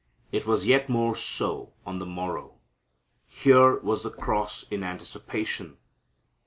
[0.31, 2.55] It was yet more so on the morrow.
[3.27, 5.77] Here was the cross in anticipation.